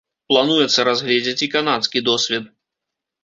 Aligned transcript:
Плануецца 0.31 0.85
разгледзець 0.87 1.43
і 1.47 1.49
канадскі 1.55 2.03
досвед. 2.09 2.43